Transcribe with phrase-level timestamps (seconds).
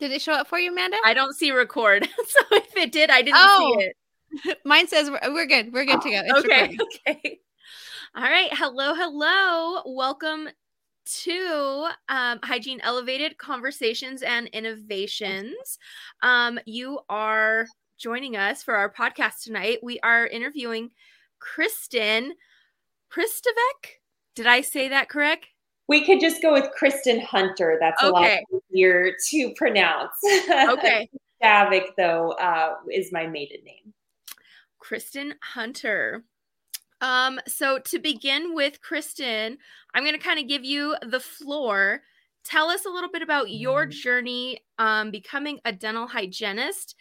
[0.00, 0.96] Did it show up for you, Amanda?
[1.04, 2.04] I don't see record.
[2.26, 3.76] so if it did, I didn't oh.
[3.78, 3.96] see it.
[4.64, 5.72] Mine says we're, we're, good.
[5.72, 6.20] We're good to go.
[6.24, 6.68] It's okay.
[6.70, 6.78] Recording.
[7.08, 7.40] Okay.
[8.16, 8.50] All right.
[8.52, 8.94] Hello.
[8.94, 9.82] Hello.
[9.86, 10.48] Welcome
[11.22, 15.78] to um, Hygiene Elevated Conversations and Innovations.
[16.22, 17.66] Um, you are
[17.98, 19.78] joining us for our podcast tonight.
[19.82, 20.90] We are interviewing
[21.40, 22.30] Kristin
[23.12, 24.00] Pristovec.
[24.34, 25.46] Did I say that correct?
[25.88, 27.76] We could just go with Kristin Hunter.
[27.80, 28.40] That's a okay.
[28.50, 30.12] lot easier to pronounce.
[30.50, 31.08] Okay.
[31.42, 33.92] Davik, though, uh, is my maiden name.
[34.82, 36.24] Kristin Hunter.
[37.00, 39.58] Um, so to begin with, Kristin,
[39.94, 42.02] I'm going to kind of give you the floor.
[42.44, 43.90] Tell us a little bit about your mm-hmm.
[43.90, 46.94] journey um, becoming a dental hygienist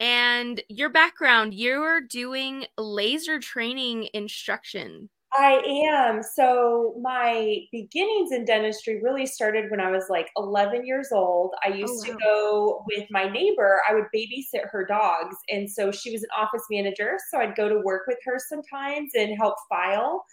[0.00, 1.54] and your background.
[1.54, 5.08] You're doing laser training instruction.
[5.36, 5.60] I
[5.92, 6.22] am.
[6.22, 11.52] So my beginnings in dentistry really started when I was like 11 years old.
[11.64, 12.16] I used oh, wow.
[12.16, 13.80] to go with my neighbor.
[13.88, 15.36] I would babysit her dogs.
[15.50, 17.18] And so she was an office manager.
[17.30, 20.24] So I'd go to work with her sometimes and help file.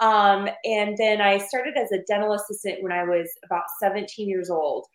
[0.00, 4.50] Um, and then I started as a dental assistant when I was about 17 years
[4.50, 4.86] old.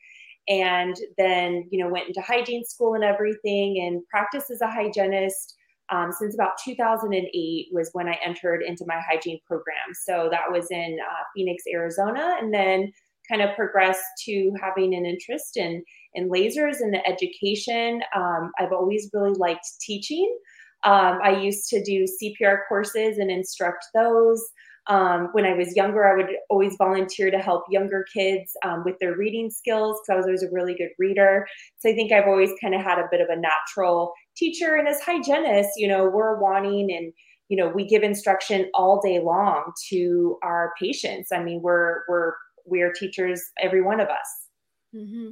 [0.47, 5.55] And then, you know, went into hygiene school and everything and practiced as a hygienist
[5.91, 9.93] um, since about 2008 was when I entered into my hygiene program.
[10.05, 12.91] So that was in uh, Phoenix, Arizona, and then
[13.29, 15.83] kind of progressed to having an interest in
[16.15, 18.01] in lasers and the education.
[18.15, 20.35] Um, I've always really liked teaching.
[20.83, 24.43] Um, I used to do CPR courses and instruct those.
[24.87, 28.95] Um, when I was younger, I would always volunteer to help younger kids um, with
[28.99, 31.45] their reading skills because I was always a really good reader.
[31.77, 34.75] So I think I've always kind of had a bit of a natural teacher.
[34.75, 37.11] And as hygienists, you know, we're wanting and
[37.49, 41.31] you know we give instruction all day long to our patients.
[41.31, 42.33] I mean, we're we're
[42.65, 44.47] we're teachers, every one of us.
[44.95, 45.31] Mm-hmm.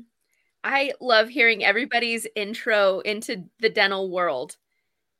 [0.63, 4.57] I love hearing everybody's intro into the dental world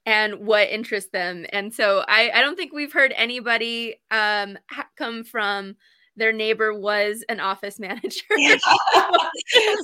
[0.06, 1.45] and what interests them.
[1.51, 4.57] And so I, I don't think we've heard anybody um,
[4.97, 5.75] come from
[6.16, 8.23] their neighbor was an office manager.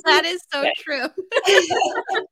[0.04, 1.08] that is so true.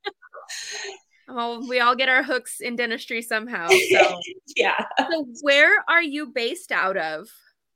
[1.27, 3.69] well, we all get our hooks in dentistry somehow.
[3.91, 4.19] So
[4.55, 4.85] yeah.
[5.11, 7.27] So where are you based out of?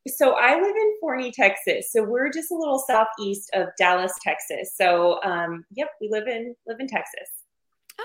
[0.08, 1.91] So I live in Forney, Texas.
[1.91, 4.74] So we're just a little southeast of Dallas, Texas.
[4.75, 7.30] So um, yep, we live in live in Texas.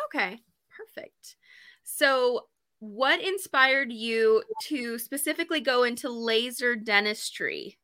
[0.06, 0.40] Okay,
[0.76, 1.36] perfect.
[1.84, 2.46] So,
[2.80, 7.78] what inspired you to specifically go into laser dentistry?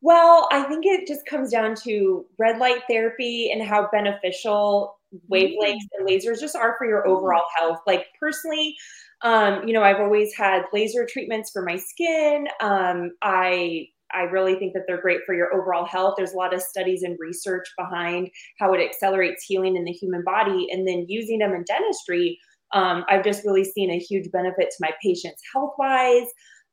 [0.00, 4.99] Well, I think it just comes down to red light therapy and how beneficial
[5.30, 7.78] wavelengths and lasers just are for your overall health.
[7.86, 8.74] Like personally,
[9.22, 12.46] um, you know, I've always had laser treatments for my skin.
[12.60, 16.14] Um, I I really think that they're great for your overall health.
[16.16, 18.28] There's a lot of studies and research behind
[18.58, 22.38] how it accelerates healing in the human body, and then using them in dentistry
[22.72, 26.26] um, I've just really seen a huge benefit to my patients health wise.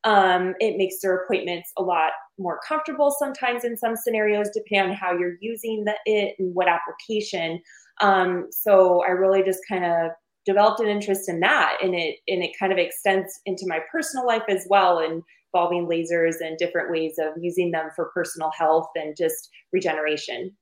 [0.03, 4.95] Um, it makes their appointments a lot more comfortable sometimes in some scenarios, depending on
[4.95, 7.59] how you're using the, it and what application.
[8.01, 10.11] Um, so I really just kind of
[10.45, 14.25] developed an interest in that, and it and it kind of extends into my personal
[14.25, 18.87] life as well, and involving lasers and different ways of using them for personal health
[18.95, 20.55] and just regeneration.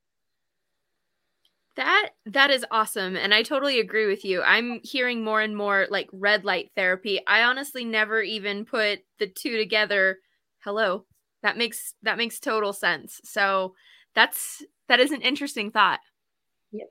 [1.76, 4.42] That that is awesome and I totally agree with you.
[4.42, 7.20] I'm hearing more and more like red light therapy.
[7.28, 10.20] I honestly never even put the two together.
[10.64, 11.06] Hello.
[11.44, 13.20] That makes that makes total sense.
[13.26, 13.76] So
[14.14, 16.00] that's that is an interesting thought.
[16.72, 16.88] Yep.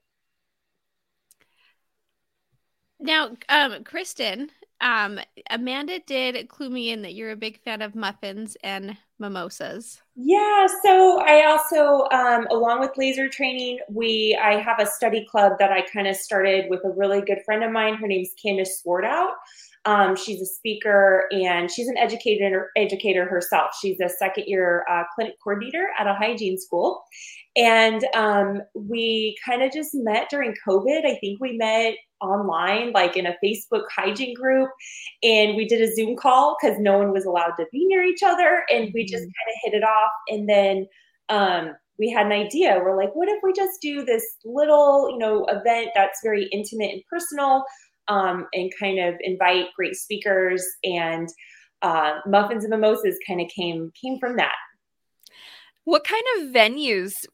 [3.00, 4.50] Now, um Kristin,
[4.80, 5.18] um
[5.50, 10.02] Amanda did clue me in that you're a big fan of muffins and mimosas?
[10.16, 15.54] Yeah, so I also, um, along with laser training, we I have a study club
[15.58, 17.94] that I kind of started with a really good friend of mine.
[17.94, 19.32] Her name's Candace Swartout.
[19.86, 23.72] Um, she's a speaker and she's an educator educator herself.
[23.82, 27.02] She's a second year uh, clinic coordinator at a hygiene school,
[27.56, 31.04] and um, we kind of just met during COVID.
[31.04, 34.70] I think we met online, like in a Facebook hygiene group,
[35.22, 38.22] and we did a Zoom call because no one was allowed to be near each
[38.24, 39.26] other, and we just mm-hmm.
[39.26, 40.10] kind of hit it off.
[40.28, 40.86] And then
[41.28, 42.80] um, we had an idea.
[42.82, 46.92] We're like, what if we just do this little, you know, event that's very intimate
[46.92, 47.64] and personal,
[48.08, 51.28] um, and kind of invite great speakers and
[51.82, 54.54] uh, muffins and mimosas kind of came came from that.
[55.84, 57.26] What kind of venues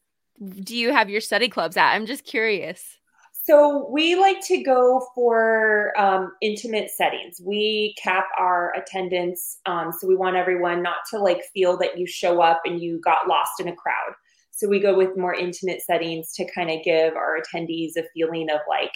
[0.64, 1.92] do you have your study clubs at?
[1.92, 2.98] I'm just curious.
[3.42, 7.40] So we like to go for um, intimate settings.
[7.44, 12.06] We cap our attendance, um, so we want everyone not to like feel that you
[12.06, 14.14] show up and you got lost in a crowd.
[14.52, 18.50] so we go with more intimate settings to kind of give our attendees a feeling
[18.50, 18.92] of like,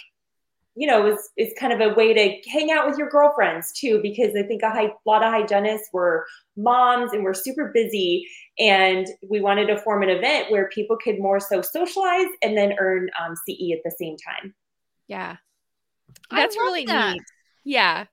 [0.75, 4.01] you know, it's, it's kind of a way to hang out with your girlfriends too,
[4.01, 6.25] because I think a, high, a lot of hygienists were
[6.57, 8.27] moms and we're super busy.
[8.59, 12.75] And we wanted to form an event where people could more so socialize and then
[12.77, 14.53] earn um, CE at the same time.
[15.07, 15.37] Yeah.
[16.29, 17.13] That's really that.
[17.13, 17.21] neat.
[17.63, 18.05] Yeah.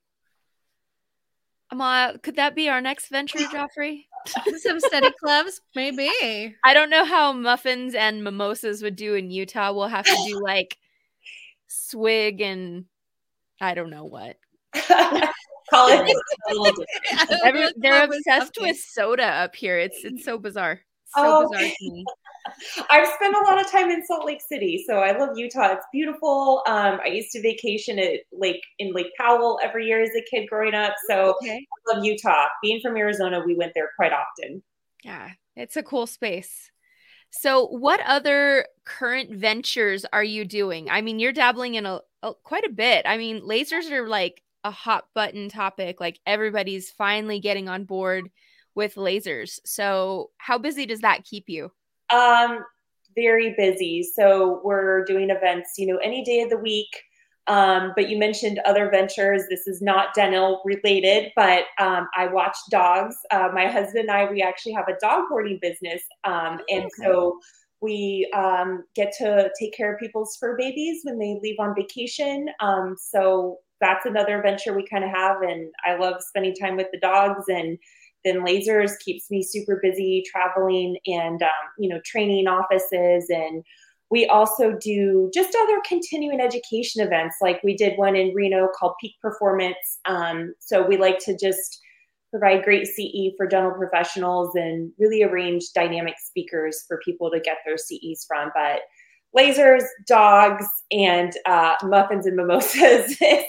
[1.73, 4.05] Ama, could that be our next venture, Joffrey?
[4.59, 6.09] Some study clubs, maybe.
[6.63, 9.73] I don't know how muffins and mimosas would do in Utah.
[9.73, 10.77] We'll have to do like
[11.73, 12.85] swig and
[13.61, 14.37] I don't know what.
[15.71, 16.87] Call it.
[17.45, 19.79] Every, they're obsessed with soda up here.
[19.79, 20.81] It's it's so bizarre.
[21.17, 21.49] so oh.
[21.49, 22.05] bizarre to me.
[22.91, 25.75] I've spent a lot of time in Salt Lake City, so I love Utah.
[25.75, 26.63] It's beautiful.
[26.67, 30.49] Um, I used to vacation at Lake in Lake Powell every year as a kid
[30.49, 30.95] growing up.
[31.09, 31.65] So okay.
[31.91, 32.47] I love Utah.
[32.61, 34.63] Being from Arizona, we went there quite often.
[35.05, 36.72] Yeah, it's a cool space.
[37.33, 40.91] So, what other current ventures are you doing?
[40.91, 43.05] I mean, you're dabbling in a, a quite a bit.
[43.07, 46.01] I mean, lasers are like a hot button topic.
[46.01, 48.31] Like everybody's finally getting on board
[48.75, 49.59] with lasers.
[49.65, 51.73] So, how busy does that keep you?
[52.11, 52.65] Um,
[53.15, 54.03] very busy.
[54.03, 57.03] So we're doing events, you know, any day of the week.
[57.49, 59.43] Um, but you mentioned other ventures.
[59.51, 63.17] This is not dental related, but um, I watch dogs.
[63.31, 66.03] Uh, my husband and I, we actually have a dog boarding business.
[66.25, 67.39] Um, and so
[67.81, 72.47] we um, get to take care of people's fur babies when they leave on vacation.
[72.61, 75.43] Um, so that's another venture we kind of have.
[75.43, 77.77] And I love spending time with the dogs and
[78.25, 83.65] then lasers keeps me super busy traveling and um, you know training offices and
[84.13, 88.93] we also do just other continuing education events like we did one in reno called
[89.01, 90.01] peak performance.
[90.05, 91.81] Um, so we like to just
[92.31, 97.57] provide great ce for dental professionals and really arrange dynamic speakers for people to get
[97.65, 98.51] their ces from.
[98.55, 98.81] But
[99.35, 103.45] lasers dogs and uh, muffins and mimosas is,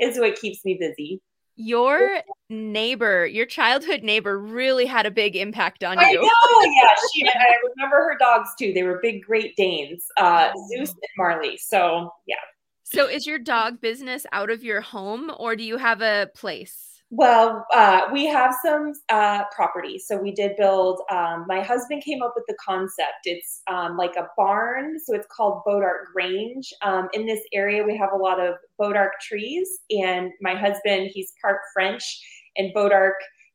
[0.00, 1.22] is what keeps me busy
[1.58, 6.04] your neighbor, your childhood neighbor, really had a big impact on you.
[6.04, 6.94] I know, yeah.
[7.12, 8.72] She, I remember her dogs too.
[8.72, 11.56] They were big Great Danes, uh, Zeus and Marley.
[11.56, 12.36] So, yeah.
[12.84, 16.87] So, is your dog business out of your home, or do you have a place?
[17.10, 19.98] Well, uh, we have some uh, property.
[19.98, 21.00] So we did build.
[21.10, 23.24] Um, my husband came up with the concept.
[23.24, 24.98] It's um, like a barn.
[25.00, 26.70] So it's called Bodark Grange.
[26.82, 29.68] Um, in this area, we have a lot of Bodark trees.
[29.90, 32.04] And my husband, he's part French,
[32.58, 33.12] and Bodark,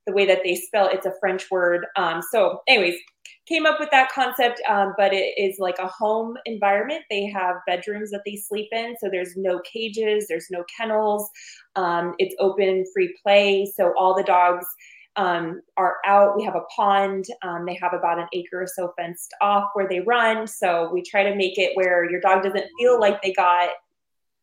[0.08, 1.86] the way that they spell it's a French word.
[1.96, 2.96] Um, so, anyways,
[3.48, 7.04] came up with that concept, um, but it is like a home environment.
[7.10, 11.30] They have bedrooms that they sleep in, so there's no cages, there's no kennels.
[11.76, 14.66] Um, it's open, free play, so all the dogs
[15.16, 16.36] um, are out.
[16.36, 17.26] We have a pond.
[17.44, 20.48] Um, they have about an acre or so fenced off where they run.
[20.48, 23.70] So we try to make it where your dog doesn't feel like they got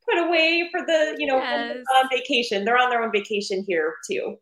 [0.09, 1.79] put away for the, you know, yes.
[1.99, 2.65] on vacation.
[2.65, 4.37] They're on their own vacation here too.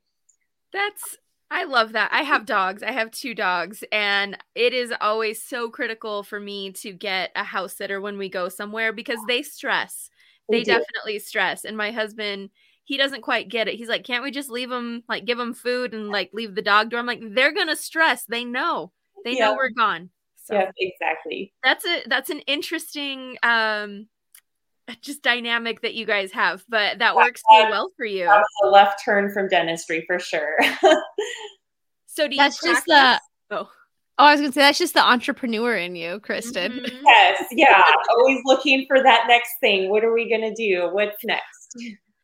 [0.73, 1.17] That's
[1.51, 2.11] I love that.
[2.13, 2.83] I have dogs.
[2.83, 7.45] I have two dogs, and it is always so critical for me to get a
[7.45, 10.11] house sitter when we go somewhere because they stress.
[10.51, 11.65] They, they definitely stress.
[11.65, 12.51] And my husband,
[12.85, 13.75] he doesn't quite get it.
[13.77, 16.63] He's like, "Can't we just leave them like give them food and like leave the
[16.63, 18.25] dog door?" I'm like, "They're going to stress.
[18.25, 18.93] They know.
[19.25, 19.47] They yeah.
[19.47, 20.11] know we're gone."
[20.45, 21.53] So yeah, exactly.
[21.63, 24.09] That's a that's an interesting um
[25.03, 28.29] just dynamic that you guys have, but that works so well for you.
[28.29, 30.57] a left turn from dentistry for sure.
[32.07, 32.85] so do you that's practice?
[32.85, 33.71] just the oh.
[34.21, 36.81] Oh, I was gonna say that's just the entrepreneur in you, Kristin.
[36.81, 36.97] Mm-hmm.
[37.07, 37.83] Yes, yeah.
[38.11, 39.91] Always looking for that next thing.
[39.91, 40.89] What are we gonna do?
[40.91, 41.77] What's next?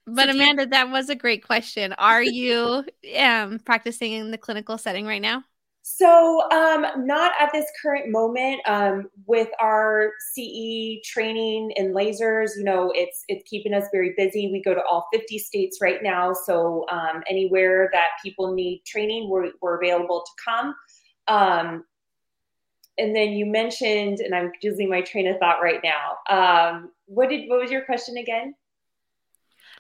[0.07, 1.93] But so Amanda, you- that was a great question.
[1.93, 2.85] Are you
[3.17, 5.45] um, practicing in the clinical setting right now?
[5.87, 8.63] So, um, not at this current moment.
[8.67, 14.51] Um, with our CE training and lasers, you know, it's it's keeping us very busy.
[14.51, 19.29] We go to all 50 states right now, so um, anywhere that people need training,
[19.29, 20.75] we're we're available to come.
[21.29, 21.85] Um,
[22.97, 26.17] and then you mentioned, and I'm losing my train of thought right now.
[26.31, 28.55] Um, what did what was your question again?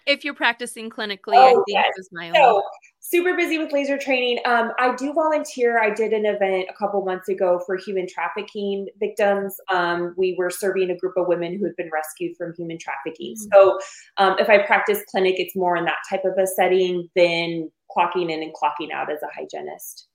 [0.06, 1.92] If you're practicing clinically, oh, I think yes.
[1.96, 2.62] was my so,
[3.00, 4.38] super busy with laser training.
[4.44, 5.80] Um, I do volunteer.
[5.80, 9.56] I did an event a couple months ago for human trafficking victims.
[9.72, 13.34] Um, we were serving a group of women who had been rescued from human trafficking.
[13.34, 13.48] Mm-hmm.
[13.52, 13.78] So
[14.18, 18.30] um, if I practice clinic, it's more in that type of a setting than clocking
[18.30, 20.08] in and clocking out as a hygienist.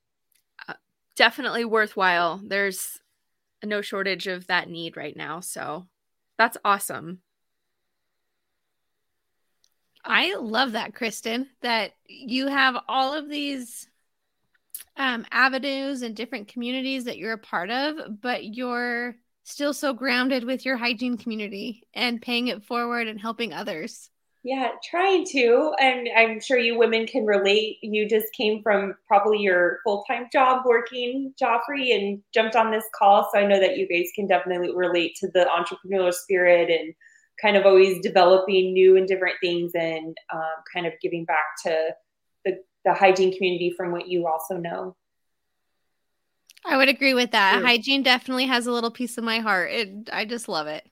[0.67, 0.73] Uh,
[1.15, 2.41] definitely worthwhile.
[2.43, 2.99] There's
[3.63, 5.39] no shortage of that need right now.
[5.39, 5.87] So
[6.37, 7.21] that's awesome.
[10.03, 13.87] I love that, Kristin, that you have all of these
[14.97, 20.43] um, avenues and different communities that you're a part of, but you're still so grounded
[20.43, 24.09] with your hygiene community and paying it forward and helping others.
[24.43, 25.73] Yeah, trying to.
[25.81, 27.77] And I'm sure you women can relate.
[27.81, 32.85] You just came from probably your full time job working, Joffrey, and jumped on this
[32.95, 33.29] call.
[33.33, 36.93] So I know that you guys can definitely relate to the entrepreneurial spirit and
[37.41, 41.91] kind of always developing new and different things and um, kind of giving back to
[42.45, 44.95] the, the hygiene community from what you also know.
[46.65, 47.63] I would agree with that.
[47.63, 49.71] Hygiene definitely has a little piece of my heart.
[49.71, 50.85] It, I just love it.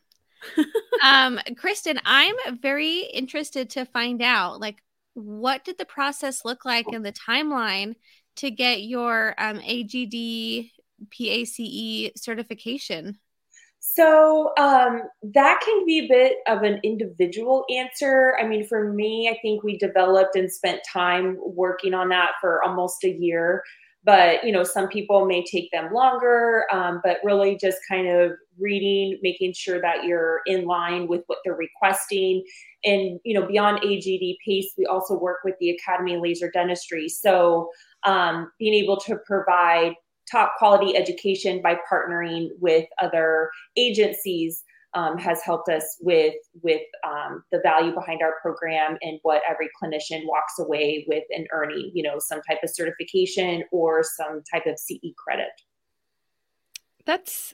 [1.03, 4.77] um, Kristin, I'm very interested to find out like
[5.13, 7.95] what did the process look like in the timeline
[8.37, 10.71] to get your um, AGD
[11.11, 13.17] PACE certification?
[13.93, 18.35] So um, that can be a bit of an individual answer.
[18.39, 22.61] I mean, for me, I think we developed and spent time working on that for
[22.63, 23.63] almost a year.
[24.03, 28.31] But you know some people may take them longer um, but really just kind of
[28.57, 32.43] reading making sure that you're in line with what they're requesting.
[32.85, 37.09] And you know beyond agd pace we also work with the academy of laser dentistry.
[37.09, 37.69] So
[38.05, 39.95] um, being able to provide
[40.29, 47.43] top quality education by partnering with other agencies um, has helped us with with um,
[47.51, 52.03] the value behind our program and what every clinician walks away with and earning, you
[52.03, 55.49] know, some type of certification or some type of CE credit.
[57.05, 57.53] That's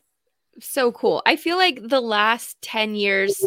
[0.60, 1.22] so cool.
[1.26, 3.46] I feel like the last 10 years,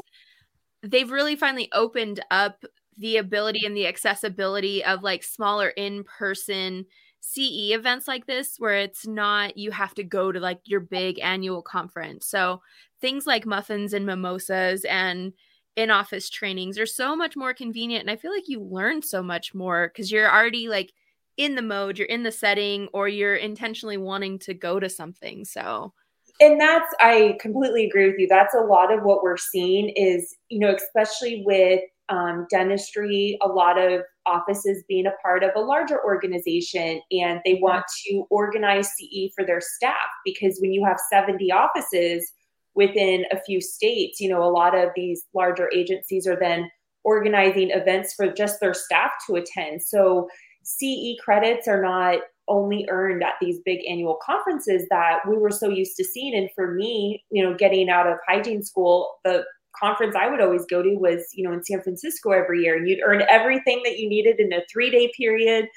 [0.83, 2.65] they've really finally opened up
[2.99, 6.87] the ability and the accessibility of like smaller in person
[7.29, 11.19] CE events like this where it's not you have to go to like your big
[11.19, 12.25] annual conference.
[12.27, 12.63] So
[13.01, 15.33] things like muffins and mimosas and
[15.75, 19.25] in office trainings are so much more convenient and I feel like you learn so
[19.25, 20.93] much more cuz you're already like
[21.37, 25.45] in the mode, you're in the setting or you're intentionally wanting to go to something.
[25.45, 25.93] So
[26.39, 30.37] and that's i completely agree with you that's a lot of what we're seeing is
[30.51, 35.61] you know especially with um, dentistry a lot of offices being a part of a
[35.61, 40.99] larger organization and they want to organize ce for their staff because when you have
[41.11, 42.33] 70 offices
[42.75, 46.71] within a few states you know a lot of these larger agencies are then
[47.05, 50.29] organizing events for just their staff to attend so
[50.63, 55.69] ce credits are not only earned at these big annual conferences that we were so
[55.69, 56.35] used to seeing.
[56.37, 59.45] And for me, you know, getting out of hygiene school, the
[59.79, 62.77] conference I would always go to was, you know, in San Francisco every year.
[62.77, 65.69] And you'd earn everything that you needed in a three day period.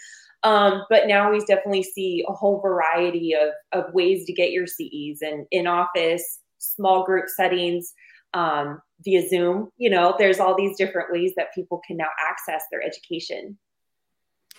[0.43, 4.67] Um, but now we definitely see a whole variety of, of ways to get your
[4.67, 7.93] CEs and in office, small group settings,
[8.33, 9.69] um, via Zoom.
[9.77, 13.57] You know, there's all these different ways that people can now access their education.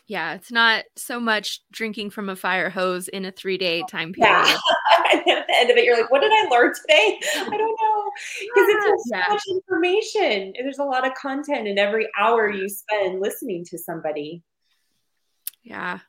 [0.06, 4.12] Yeah, it's not so much drinking from a fire hose in a three day time
[4.12, 4.44] period.
[4.44, 4.56] Yeah.
[5.12, 7.18] And at the end of it, you're like, what did I learn today?
[7.36, 7.89] I don't know.
[8.40, 10.54] Because it's so much information.
[10.56, 14.42] And there's a lot of content in every hour you spend listening to somebody.
[15.62, 16.00] Yeah.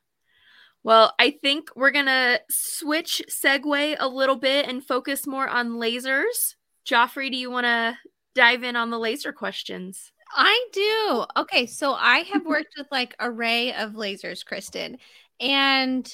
[0.84, 5.72] Well, I think we're going to switch segue a little bit and focus more on
[5.72, 6.56] lasers.
[6.86, 7.98] Joffrey, do you want to
[8.34, 10.12] dive in on the laser questions?
[10.34, 11.26] I do.
[11.42, 14.98] Okay, so I have worked with like array of lasers, Kristin,
[15.40, 16.12] and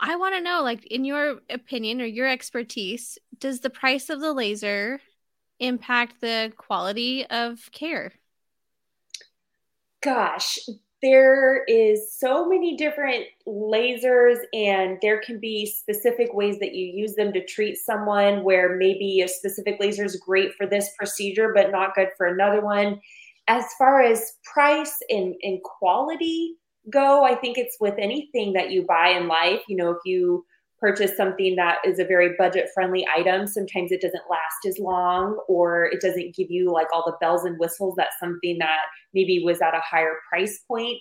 [0.00, 4.20] I want to know, like, in your opinion or your expertise, does the price of
[4.20, 5.00] the laser
[5.58, 8.12] impact the quality of care?
[10.02, 10.58] Gosh,
[11.02, 17.14] there is so many different lasers and there can be specific ways that you use
[17.14, 21.70] them to treat someone where maybe a specific laser is great for this procedure but
[21.70, 23.00] not good for another one
[23.48, 26.56] as far as price and, and quality
[26.90, 30.44] go i think it's with anything that you buy in life you know if you
[30.78, 35.38] purchase something that is a very budget friendly item, sometimes it doesn't last as long
[35.48, 38.82] or it doesn't give you like all the bells and whistles that something that
[39.14, 40.98] maybe was at a higher price point.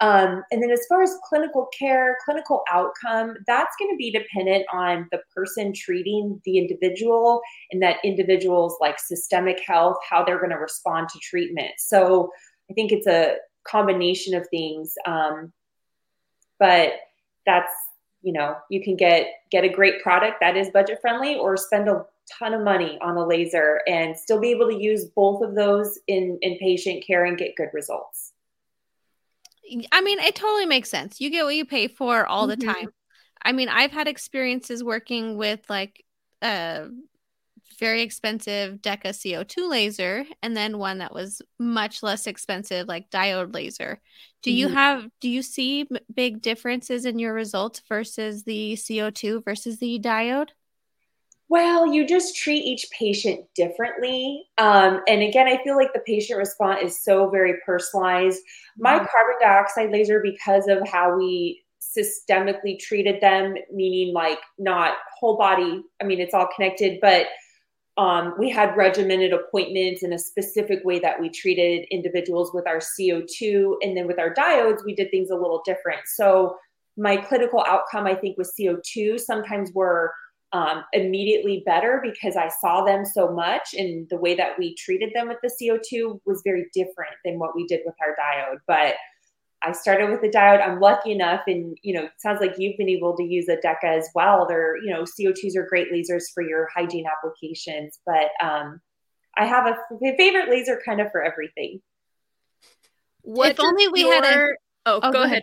[0.00, 4.66] Um, and then as far as clinical care, clinical outcome, that's going to be dependent
[4.72, 10.50] on the person treating the individual and that individual's like systemic health, how they're going
[10.50, 11.70] to respond to treatment.
[11.78, 12.30] So
[12.70, 14.94] I think it's a combination of things.
[15.06, 15.52] Um,
[16.58, 16.92] but
[17.46, 17.72] that's
[18.22, 21.88] you know you can get get a great product that is budget friendly or spend
[21.88, 22.04] a
[22.38, 25.98] ton of money on a laser and still be able to use both of those
[26.08, 28.32] in in patient care and get good results
[29.92, 32.72] i mean it totally makes sense you get what you pay for all the mm-hmm.
[32.72, 32.88] time
[33.42, 36.02] i mean i've had experiences working with like
[36.40, 36.86] uh
[37.78, 43.54] very expensive DEKA CO2 laser and then one that was much less expensive like diode
[43.54, 44.00] laser.
[44.42, 44.76] Do you mm-hmm.
[44.76, 50.50] have do you see big differences in your results versus the CO2 versus the diode?
[51.48, 54.46] Well, you just treat each patient differently.
[54.56, 58.40] Um, and again, I feel like the patient response is so very personalized.
[58.78, 59.04] My mm-hmm.
[59.04, 65.84] carbon dioxide laser, because of how we systemically treated them, meaning like not whole body,
[66.00, 67.26] I mean, it's all connected, but
[67.96, 72.78] um, we had regimented appointments in a specific way that we treated individuals with our
[72.78, 73.76] CO2.
[73.82, 76.00] And then with our diodes, we did things a little different.
[76.06, 76.56] So
[76.96, 80.12] my clinical outcome, I think, with CO2 sometimes were
[80.52, 85.10] um, immediately better because I saw them so much, and the way that we treated
[85.12, 88.58] them with the CO2 was very different than what we did with our diode.
[88.68, 88.94] But
[89.64, 90.62] I started with the diode.
[90.62, 93.56] I'm lucky enough, and you know, it sounds like you've been able to use a
[93.56, 94.46] DEKA as well.
[94.46, 98.80] They're, you know, CO2s are great lasers for your hygiene applications, but um,
[99.36, 99.76] I have a
[100.16, 101.80] favorite laser kind of for everything.
[103.22, 104.12] What if only we your...
[104.12, 104.46] had a
[104.86, 105.42] Oh, oh go, go, ahead,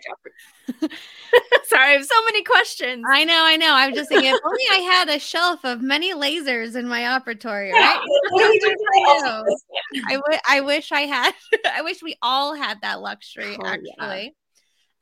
[0.69, 0.91] ahead.
[1.63, 3.03] Sorry, I have so many questions.
[3.09, 3.73] I know, I know.
[3.73, 7.71] I'm just thinking, if only I had a shelf of many lasers in my operatory,
[7.71, 7.99] right?
[10.07, 11.33] I, w- I wish I had.
[11.73, 13.93] I wish we all had that luxury, oh, actually.
[13.93, 14.29] Yeah.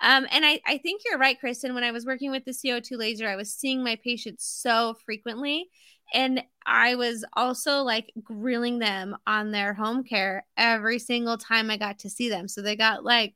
[0.02, 1.74] Um, and I, I think you're right, Kristin.
[1.74, 5.68] When I was working with the CO2 laser, I was seeing my patients so frequently.
[6.14, 11.78] And I was also like grilling them on their home care every single time I
[11.78, 12.48] got to see them.
[12.48, 13.36] So they got like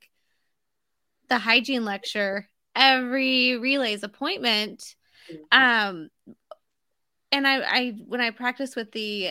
[1.28, 4.94] the hygiene lecture every relays appointment
[5.52, 6.08] um
[7.32, 9.30] and i i when i practice with the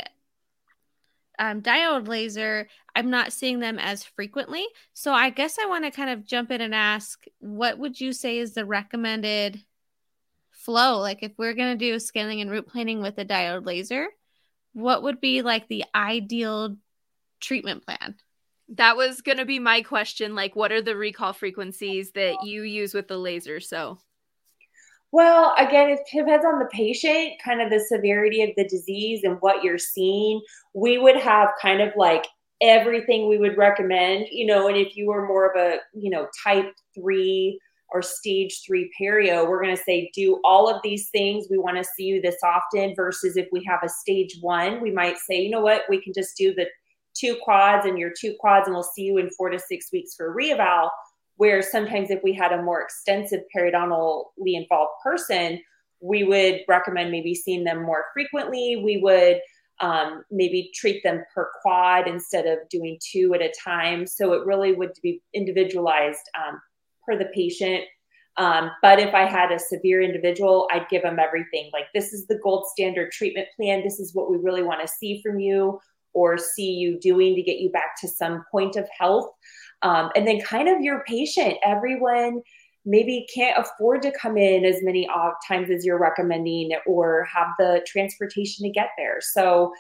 [1.40, 4.66] um, diode laser i'm not seeing them as frequently.
[4.94, 8.14] So i guess i want to kind of jump in and ask what would you
[8.14, 9.60] say is the recommended
[10.52, 11.00] flow?
[11.00, 14.08] Like if we're going to do scaling and root planing with a diode laser
[14.74, 16.76] what would be like the ideal
[17.40, 18.16] treatment plan
[18.70, 22.64] that was going to be my question like what are the recall frequencies that you
[22.64, 23.60] use with the laser?
[23.60, 24.00] So
[25.12, 29.38] well again it depends on the patient kind of the severity of the disease and
[29.42, 30.42] what you're seeing.
[30.74, 32.26] We would have kind of like
[32.62, 36.28] everything we would recommend you know and if you were more of a you know
[36.44, 37.60] type 3
[37.94, 41.48] or stage 3 perio we're going to say do all of these things.
[41.50, 44.92] We want to see you this often versus if we have a stage 1 we
[44.92, 45.84] might say you know what?
[45.90, 46.68] We can just do the
[47.24, 50.16] two quads and your two quads, and we'll see you in four to six weeks
[50.16, 50.90] for reeval.
[51.38, 55.60] Where sometimes if we had a more extensive periodontally involved person,
[56.00, 58.82] we would recommend maybe seeing them more frequently.
[58.84, 59.40] We would
[59.82, 64.06] um, maybe treat them per quad instead of doing two at a time.
[64.06, 66.62] So it really would be individualized um,
[67.06, 67.84] per the patient.
[68.38, 71.70] Um, but if I had a severe individual, I'd give them everything.
[71.74, 73.84] Like, this is the gold standard treatment plan.
[73.84, 75.80] This is what we really want to see from you
[76.14, 79.30] or see you doing to get you back to some point of health.
[79.82, 82.42] Um, and then, kind of your patient, everyone
[82.86, 85.08] maybe can't afford to come in as many
[85.48, 89.20] times as you're recommending or have the transportation to get there.
[89.22, 89.74] So,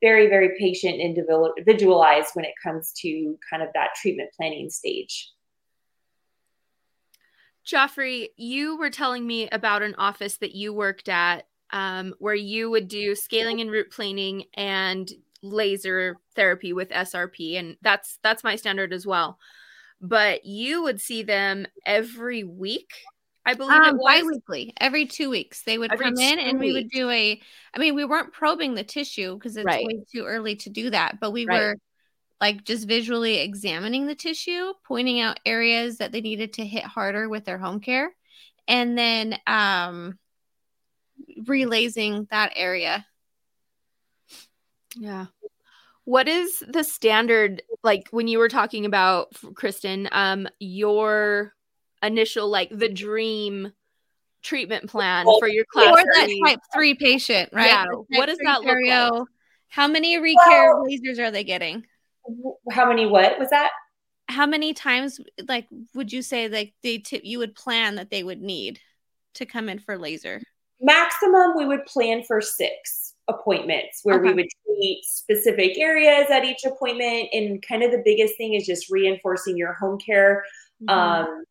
[0.00, 5.32] very, very patient and individualized when it comes to kind of that treatment planning stage.
[7.66, 12.70] Joffrey, you were telling me about an office that you worked at um, where you
[12.70, 18.56] would do scaling and root planing and laser therapy with SRP and that's that's my
[18.56, 19.38] standard as well.
[20.00, 22.90] But you would see them every week.
[23.44, 25.62] I believe um, it was bi-weekly, every 2 weeks.
[25.62, 26.60] They would every come in and weeks.
[26.60, 27.40] we would do a
[27.74, 29.86] I mean, we weren't probing the tissue because it's right.
[29.86, 31.60] way too early to do that, but we right.
[31.60, 31.76] were
[32.40, 37.28] like just visually examining the tissue, pointing out areas that they needed to hit harder
[37.28, 38.14] with their home care,
[38.68, 40.18] and then um
[41.40, 43.04] relazing that area
[44.98, 45.26] yeah.
[46.04, 51.54] What is the standard like when you were talking about Kristin, um your
[52.02, 53.72] initial like the dream
[54.42, 57.66] treatment plan for your class or that type 3 patient, right?
[57.66, 57.84] Yeah.
[58.10, 59.26] What does that look like?
[59.68, 61.84] How many recare well, lasers are they getting?
[62.70, 63.70] How many what was that?
[64.28, 68.22] How many times like would you say like they tip you would plan that they
[68.22, 68.80] would need
[69.34, 70.40] to come in for laser?
[70.80, 74.28] Maximum we would plan for 6 appointments where okay.
[74.28, 77.28] we would treat specific areas at each appointment.
[77.32, 80.44] And kind of the biggest thing is just reinforcing your home care.
[80.82, 80.98] Mm-hmm.
[80.98, 81.44] Um,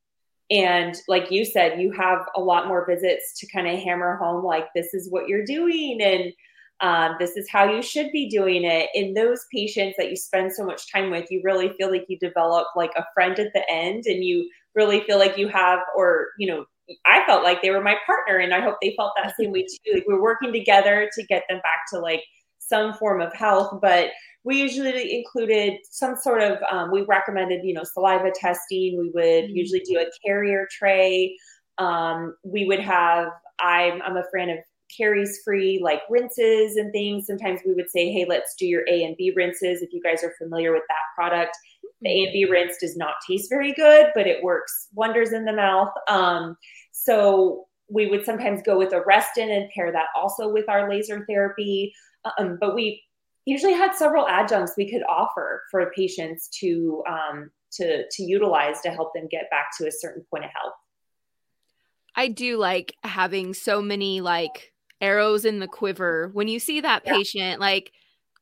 [0.50, 4.46] and like you said, you have a lot more visits to kind of hammer home,
[4.46, 6.02] like, this is what you're doing.
[6.02, 6.34] And
[6.80, 8.90] um, this is how you should be doing it.
[8.94, 12.18] In those patients that you spend so much time with, you really feel like you
[12.20, 16.30] develop like a friend at the end and you really feel like you have, or,
[16.38, 16.66] you know,
[17.06, 19.63] I felt like they were my partner, and I hope they felt that same way
[19.63, 19.93] too.
[19.93, 22.23] Like we're working together to get them back to like
[22.60, 24.10] some form of health, but
[24.47, 29.45] we usually included some sort of um, we recommended you know saliva testing we would
[29.45, 29.56] mm-hmm.
[29.56, 31.36] usually do a carrier tray
[31.78, 33.28] um, we would have
[33.60, 34.60] I'm, I'm a fan of
[34.95, 37.28] caries free like rinses and things.
[37.28, 40.23] Sometimes we would say hey let's do your a and b rinses if you guys
[40.23, 41.58] are familiar with that product.
[42.02, 45.45] The a and b rinse does not taste very good but it works wonders in
[45.45, 45.91] the mouth.
[46.10, 46.58] Um,
[46.91, 51.93] so we would sometimes go with Arestin and pair that also with our laser therapy.
[52.38, 53.02] Um, but we
[53.45, 58.89] usually had several adjuncts we could offer for patients to um, to to utilize to
[58.89, 60.73] help them get back to a certain point of health.
[62.15, 67.06] I do like having so many like arrows in the quiver when you see that
[67.06, 67.60] patient.
[67.60, 67.92] Like,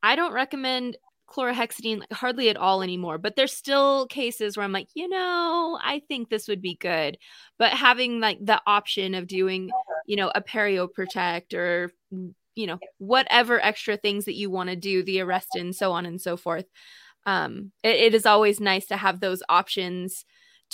[0.04, 4.72] I don't recommend chlorhexidine like, hardly at all anymore, but there's still cases where I'm
[4.72, 7.18] like, you know, I think this would be good.
[7.58, 9.72] But having like the option of doing,
[10.06, 11.91] you know, a perio protect or
[12.56, 16.06] you know whatever extra things that you want to do the arrest and so on
[16.06, 16.65] and so forth
[17.26, 20.26] um, it, it is always nice to have those options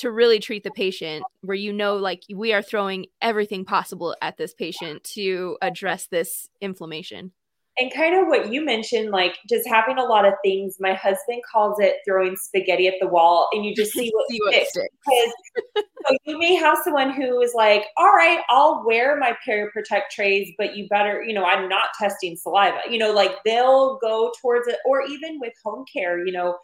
[0.01, 4.37] to really treat the patient where you know like we are throwing everything possible at
[4.37, 7.31] this patient to address this inflammation
[7.79, 10.75] and kind of what you mentioned, like just having a lot of things.
[10.79, 14.39] My husband calls it throwing spaghetti at the wall, and you just see what, see
[14.43, 14.87] what sticks.
[15.05, 19.35] Because so you may have someone who is like, "All right, I'll wear my
[19.73, 23.97] Protect trays, but you better, you know, I'm not testing saliva." You know, like they'll
[23.99, 26.57] go towards it, or even with home care, you know,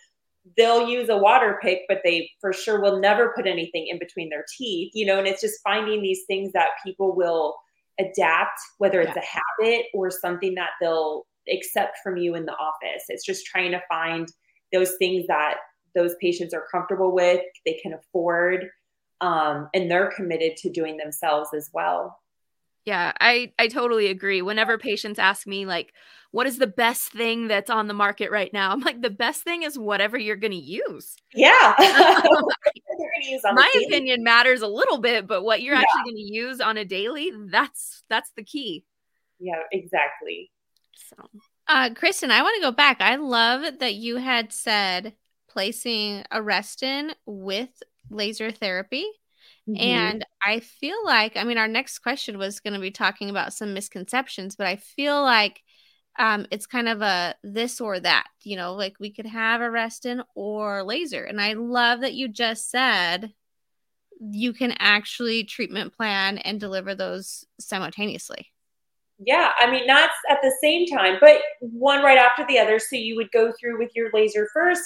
[0.55, 4.29] they'll use a water pick, but they for sure will never put anything in between
[4.29, 4.91] their teeth.
[4.93, 7.55] You know, and it's just finding these things that people will
[7.99, 9.23] adapt, whether it's yeah.
[9.23, 13.05] a habit or something that they'll accept from you in the office.
[13.09, 14.27] It's just trying to find
[14.73, 15.55] those things that
[15.95, 18.69] those patients are comfortable with, they can afford,
[19.21, 22.19] um, and they're committed to doing themselves as well.
[22.87, 24.41] Yeah, I I totally agree.
[24.41, 25.93] Whenever patients ask me like
[26.31, 28.71] what is the best thing that's on the market right now?
[28.71, 31.17] I'm like the best thing is whatever you're going to use.
[31.33, 31.75] Yeah.
[33.23, 35.81] use My opinion matters a little bit, but what you're yeah.
[35.81, 38.85] actually going to use on a daily, that's that's the key.
[39.37, 40.49] Yeah, exactly.
[40.95, 41.27] So,
[41.67, 43.01] uh Kristin, I want to go back.
[43.01, 45.13] I love that you had said
[45.49, 49.05] placing Arestin with laser therapy
[49.67, 49.81] Mm-hmm.
[49.81, 53.53] And I feel like, I mean, our next question was going to be talking about
[53.53, 55.61] some misconceptions, but I feel like
[56.17, 60.23] um, it's kind of a this or that, you know, like we could have Arestin
[60.35, 61.23] or laser.
[61.23, 63.33] And I love that you just said
[64.19, 68.47] you can actually treatment plan and deliver those simultaneously.
[69.19, 72.79] Yeah, I mean, not at the same time, but one right after the other.
[72.79, 74.83] So you would go through with your laser first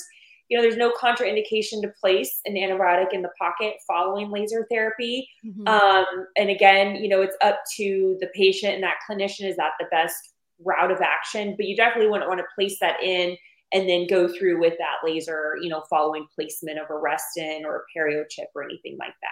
[0.52, 5.30] you know, there's no contraindication to place an antibiotic in the pocket following laser therapy.
[5.46, 5.66] Mm-hmm.
[5.66, 9.72] Um, and again, you know, it's up to the patient and that clinician is that
[9.80, 13.38] the best route of action, but you definitely wouldn't want to place that in
[13.72, 17.98] and then go through with that laser, you know, following placement of Arestin or a
[17.98, 19.30] perio chip or anything like that.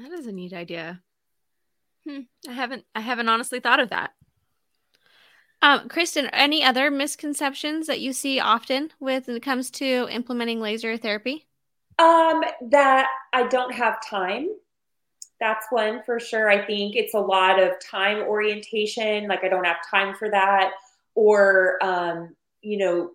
[0.00, 1.02] That is a neat idea.
[2.08, 2.20] Hmm.
[2.48, 4.12] I haven't I haven't honestly thought of that.
[5.60, 10.60] Um, Kristin, any other misconceptions that you see often with when it comes to implementing
[10.60, 11.46] laser therapy?
[11.98, 14.48] Um, that I don't have time.
[15.40, 16.48] That's one for sure.
[16.48, 19.26] I think it's a lot of time orientation.
[19.26, 20.72] Like I don't have time for that,
[21.14, 23.10] or um, you know,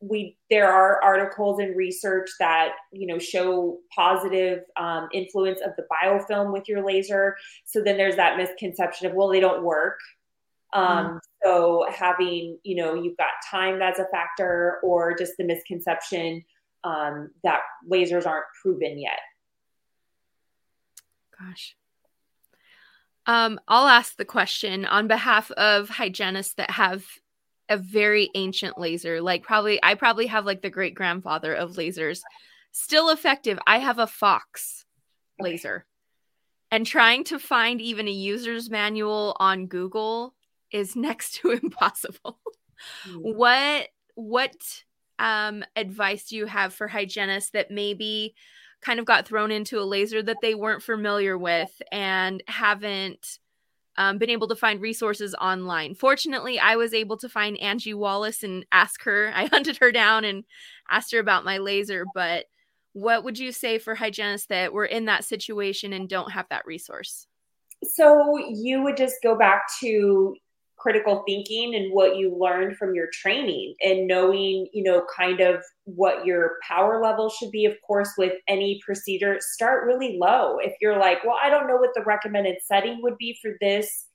[0.00, 5.86] we there are articles and research that you know show positive um, influence of the
[5.90, 7.36] biofilm with your laser.
[7.64, 9.98] So then there's that misconception of well, they don't work.
[10.74, 11.20] Um, mm.
[11.42, 16.44] So having, you know, you've got time as a factor or just the misconception
[16.82, 17.60] um, that
[17.90, 19.20] lasers aren't proven yet.
[21.38, 21.76] Gosh.
[23.26, 27.04] Um, I'll ask the question on behalf of hygienists that have
[27.68, 29.22] a very ancient laser.
[29.22, 32.20] Like probably, I probably have like the great grandfather of lasers,
[32.72, 33.58] still effective.
[33.66, 34.84] I have a Fox
[35.40, 35.86] laser,
[36.70, 40.34] and trying to find even a user's manual on Google
[40.70, 42.38] is next to impossible.
[43.08, 43.34] Mm.
[43.36, 44.54] What what
[45.18, 48.34] um, advice do you have for hygienists that maybe
[48.80, 53.38] kind of got thrown into a laser that they weren't familiar with and haven't
[53.96, 55.94] um, been able to find resources online.
[55.94, 59.32] Fortunately, I was able to find Angie Wallace and ask her.
[59.34, 60.44] I hunted her down and
[60.90, 62.04] asked her about my laser.
[62.14, 62.46] But
[62.92, 66.66] what would you say for hygienists that were in that situation and don't have that
[66.66, 67.26] resource?
[67.82, 70.34] So you would just go back to
[70.84, 75.64] critical thinking and what you learned from your training and knowing, you know, kind of
[75.84, 77.64] what your power level should be.
[77.64, 80.58] Of course, with any procedure, start really low.
[80.58, 84.08] If you're like, well, I don't know what the recommended setting would be for this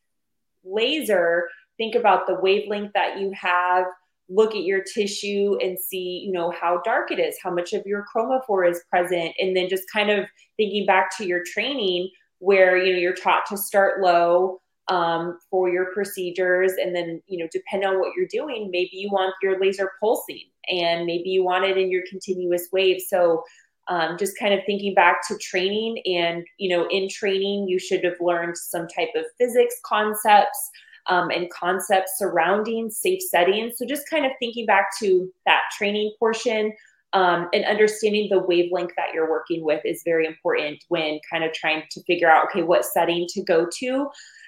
[0.63, 3.85] laser, think about the wavelength that you have
[4.31, 7.81] look at your tissue and see you know how dark it is how much of
[7.87, 10.23] your chromophore is present and then just kind of
[10.55, 15.69] thinking back to your training where you know you're taught to start low um, for
[15.69, 16.73] your procedures.
[16.73, 20.43] And then you know depend on what you're doing maybe you want your laser pulsing
[20.69, 23.01] and maybe you want it in your continuous wave.
[23.07, 23.43] So
[23.89, 28.03] um, just kind of thinking back to training and you know in training you should
[28.03, 30.69] have learned some type of physics concepts
[31.07, 36.13] um, and concepts surrounding safe settings so just kind of thinking back to that training
[36.19, 36.71] portion
[37.13, 41.51] um, and understanding the wavelength that you're working with is very important when kind of
[41.53, 44.07] trying to figure out okay what setting to go to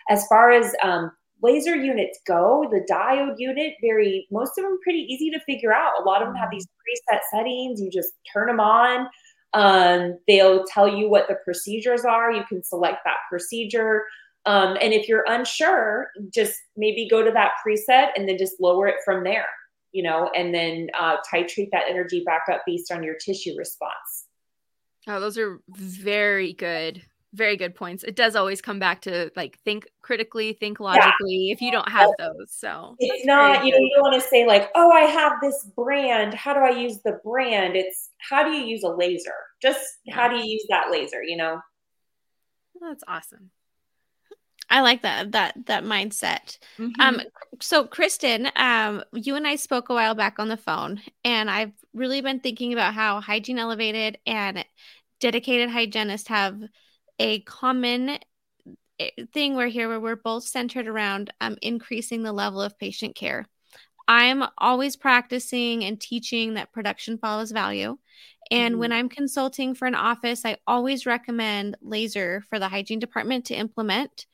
[0.10, 1.12] as far as um,
[1.42, 5.94] laser units go the diode unit very most of them pretty easy to figure out
[6.00, 9.08] a lot of them have these preset settings you just turn them on
[9.54, 12.32] um, they'll tell you what the procedures are.
[12.32, 14.06] You can select that procedure.
[14.46, 18.88] Um, and if you're unsure, just maybe go to that preset and then just lower
[18.88, 19.48] it from there,
[19.92, 24.26] you know, and then uh, titrate that energy back up based on your tissue response.
[25.08, 28.04] Oh, those are very good very good points.
[28.04, 31.54] It does always come back to like think critically, think logically yeah.
[31.54, 32.52] if you don't have those.
[32.52, 35.66] So it's not, you know, you don't want to say like, oh, I have this
[35.76, 36.34] brand.
[36.34, 37.76] How do I use the brand?
[37.76, 39.34] It's how do you use a laser?
[39.62, 40.16] Just yeah.
[40.16, 41.62] how do you use that laser, you know?
[42.82, 43.52] That's awesome.
[44.70, 46.58] I like that that that mindset.
[46.78, 47.00] Mm-hmm.
[47.00, 47.22] Um
[47.62, 51.74] so Kristin, um you and I spoke a while back on the phone and I've
[51.94, 54.66] really been thinking about how hygiene elevated and
[55.20, 56.62] dedicated hygienists have
[57.22, 58.18] a common
[59.00, 63.16] eh, thing we're here where we're both centered around um, increasing the level of patient
[63.16, 63.48] care.
[64.08, 67.98] I'm always practicing and teaching that production follows value.
[68.50, 68.80] And mm-hmm.
[68.80, 73.56] when I'm consulting for an office, I always recommend laser for the hygiene department to
[73.56, 74.26] implement.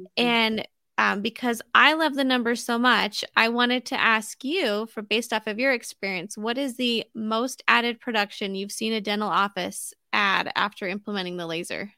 [0.00, 0.24] Mm-hmm.
[0.24, 5.02] And um, because I love the numbers so much, I wanted to ask you, for
[5.02, 9.28] based off of your experience, what is the most added production you've seen a dental
[9.28, 11.92] office add after implementing the laser?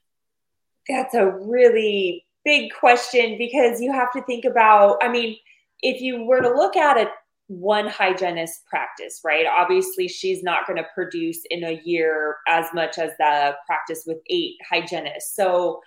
[0.88, 5.36] That's a really big question because you have to think about, I mean,
[5.82, 7.08] if you were to look at it
[7.48, 9.46] one hygienist practice, right?
[9.46, 14.18] Obviously, she's not going to produce in a year as much as the practice with
[14.28, 15.34] eight hygienists.
[15.34, 15.80] So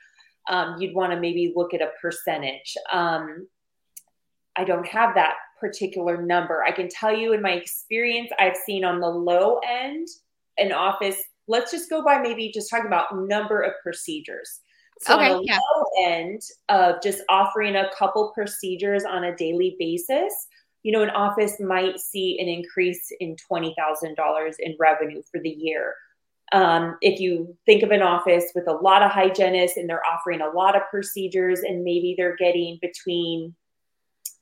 [0.50, 2.76] um, you'd want to maybe look at a percentage.
[2.92, 3.48] Um,
[4.56, 6.64] I don't have that particular number.
[6.64, 10.08] I can tell you in my experience, I've seen on the low end
[10.58, 11.22] an office.
[11.48, 14.62] Let's just go by maybe just talking about number of procedures.
[15.02, 15.58] So okay, on the yeah.
[15.58, 20.32] low end of just offering a couple procedures on a daily basis,
[20.84, 25.96] you know, an office might see an increase in $20,000 in revenue for the year.
[26.52, 30.42] Um, if you think of an office with a lot of hygienists and they're offering
[30.42, 33.56] a lot of procedures and maybe they're getting between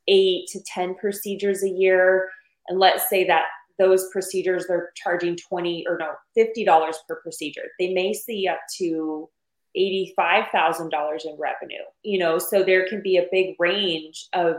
[0.07, 2.27] eight to 10 procedures a year,
[2.67, 3.43] and let's say that
[3.77, 9.29] those procedures they're charging 20 or no, $50 per procedure, they may see up to
[9.77, 14.57] $85,000 in revenue, you know, so there can be a big range of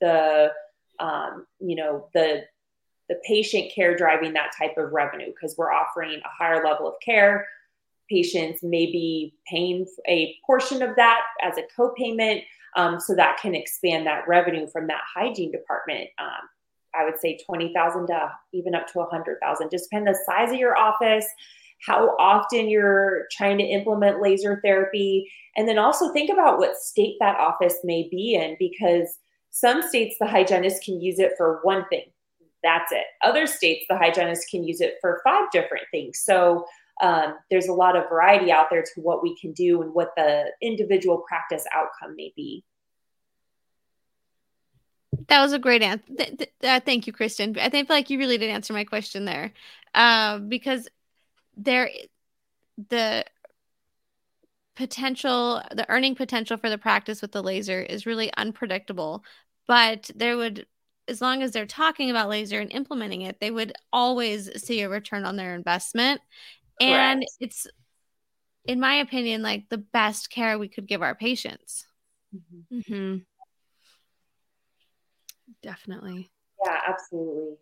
[0.00, 0.52] the,
[0.98, 2.44] um, you know, the,
[3.08, 6.94] the patient care driving that type of revenue because we're offering a higher level of
[7.04, 7.46] care.
[8.08, 12.42] Patients may be paying a portion of that as a copayment,
[12.76, 16.08] um, so that can expand that revenue from that hygiene department.
[16.18, 16.48] Um,
[16.94, 19.70] I would say twenty thousand to even up to a hundred thousand.
[19.70, 21.26] Just depend the size of your office,
[21.86, 27.16] how often you're trying to implement laser therapy, and then also think about what state
[27.20, 29.18] that office may be in because
[29.50, 32.04] some states the hygienist can use it for one thing.
[32.62, 33.04] That's it.
[33.22, 36.20] Other states the hygienist can use it for five different things.
[36.22, 36.66] So
[37.02, 40.10] um, there's a lot of variety out there to what we can do and what
[40.16, 42.62] the individual practice outcome may be.
[45.28, 46.04] That was a great answer.
[46.16, 47.56] Th- th- uh, thank you, Kristin.
[47.58, 49.52] I think like you really did answer my question there,
[49.94, 50.88] uh, because
[51.60, 51.90] there
[52.88, 53.24] the
[54.76, 59.22] potential the earning potential for the practice with the laser is really unpredictable
[59.68, 60.66] but there would
[61.06, 64.88] as long as they're talking about laser and implementing it they would always see a
[64.88, 66.20] return on their investment
[66.80, 66.92] Correct.
[66.92, 67.66] and it's
[68.64, 71.86] in my opinion like the best care we could give our patients
[72.34, 72.78] mm-hmm.
[72.78, 73.16] Mm-hmm.
[75.62, 76.30] definitely
[76.64, 77.56] yeah absolutely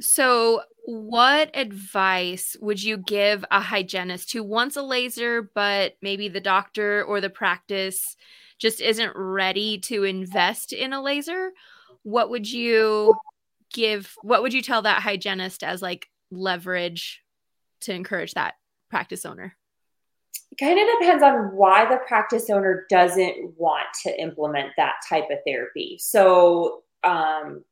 [0.00, 6.40] so, what advice would you give a hygienist who wants a laser, but maybe the
[6.40, 8.16] doctor or the practice
[8.58, 11.52] just isn't ready to invest in a laser?
[12.02, 13.14] What would you
[13.72, 14.14] give?
[14.22, 17.22] What would you tell that hygienist as like leverage
[17.82, 18.54] to encourage that
[18.90, 19.56] practice owner?
[20.52, 25.26] It kind of depends on why the practice owner doesn't want to implement that type
[25.30, 25.98] of therapy.
[26.00, 27.64] So, um,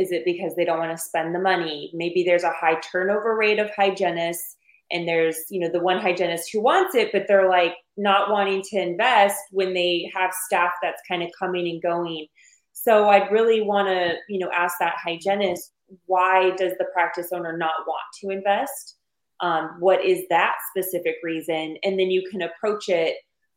[0.00, 1.90] is it because they don't want to spend the money?
[1.94, 4.56] Maybe there's a high turnover rate of hygienists,
[4.90, 8.62] and there's you know the one hygienist who wants it, but they're like not wanting
[8.70, 12.26] to invest when they have staff that's kind of coming and going.
[12.72, 15.72] So I'd really want to you know ask that hygienist
[16.06, 18.96] why does the practice owner not want to invest?
[19.40, 21.76] Um, what is that specific reason?
[21.82, 23.16] And then you can approach it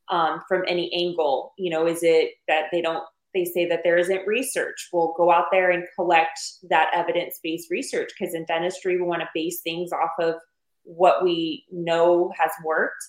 [0.10, 1.54] um, from any angle.
[1.58, 4.90] You know, is it that they don't, they say that there isn't research?
[4.92, 9.22] We'll go out there and collect that evidence based research because in dentistry, we want
[9.22, 10.36] to base things off of
[10.84, 13.04] what we know has worked.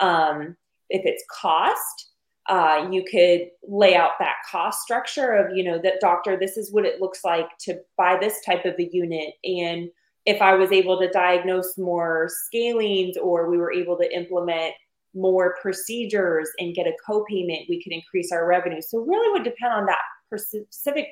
[0.00, 0.56] Um,
[0.88, 2.10] if it's cost,
[2.48, 6.72] uh, you could lay out that cost structure of, you know, that doctor, this is
[6.72, 9.34] what it looks like to buy this type of a unit.
[9.44, 9.88] And
[10.26, 14.74] if I was able to diagnose more scalings or we were able to implement
[15.14, 18.80] more procedures and get a co-payment, we could increase our revenue.
[18.80, 19.98] So really would depend on that
[20.38, 21.08] specific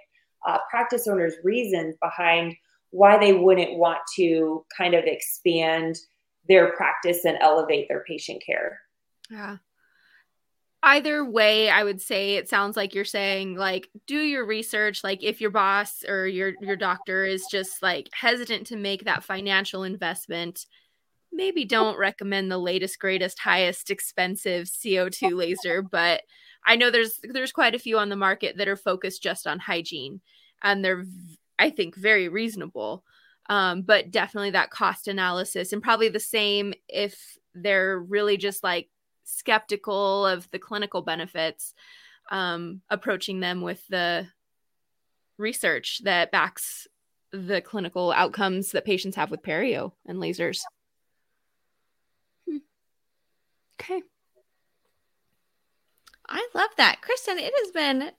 [0.46, 2.54] uh, practice owner's reasons behind
[2.90, 5.96] why they wouldn't want to kind of expand
[6.48, 8.80] their practice and elevate their patient care.
[9.30, 9.58] Yeah
[10.82, 15.22] either way i would say it sounds like you're saying like do your research like
[15.22, 19.82] if your boss or your your doctor is just like hesitant to make that financial
[19.82, 20.66] investment
[21.32, 26.22] maybe don't recommend the latest greatest highest expensive co2 laser but
[26.66, 29.58] i know there's there's quite a few on the market that are focused just on
[29.58, 30.20] hygiene
[30.62, 31.04] and they're
[31.58, 33.04] i think very reasonable
[33.50, 38.90] um, but definitely that cost analysis and probably the same if they're really just like
[39.28, 41.74] skeptical of the clinical benefits,
[42.30, 44.26] um, approaching them with the
[45.36, 46.86] research that backs
[47.30, 50.60] the clinical outcomes that patients have with perio and lasers.
[52.48, 52.58] Hmm.
[53.80, 54.02] Okay.
[56.28, 57.00] I love that.
[57.00, 58.10] Kristin, it has been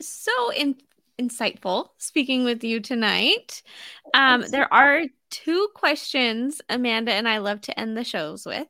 [0.00, 0.76] so in-
[1.20, 3.62] insightful speaking with you tonight.
[4.14, 8.66] Um, there are two questions Amanda and I love to end the shows with.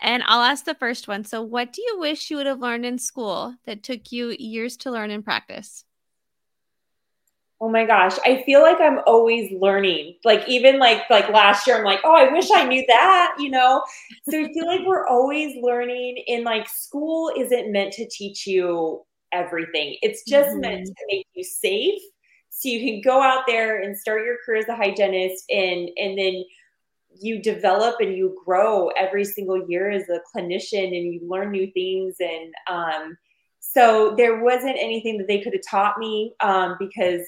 [0.00, 1.24] And I'll ask the first one.
[1.24, 4.76] So, what do you wish you would have learned in school that took you years
[4.78, 5.84] to learn and practice?
[7.60, 10.16] Oh my gosh, I feel like I'm always learning.
[10.24, 13.50] Like even like like last year I'm like, "Oh, I wish I knew that," you
[13.50, 13.82] know?
[14.28, 19.04] So I feel like we're always learning in like school isn't meant to teach you
[19.32, 19.96] everything.
[20.02, 20.60] It's just mm-hmm.
[20.60, 22.00] meant to make you safe
[22.50, 26.18] so you can go out there and start your career as a hygienist and and
[26.18, 26.44] then
[27.20, 31.70] you develop and you grow every single year as a clinician and you learn new
[31.72, 33.16] things and um,
[33.74, 37.20] so there wasn't anything that they could have taught me um, because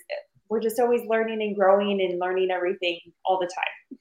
[0.49, 3.99] we're just always learning and growing and learning everything all the time.